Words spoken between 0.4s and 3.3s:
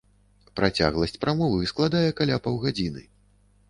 Працягласць прамовы складае каля паўгадзіны.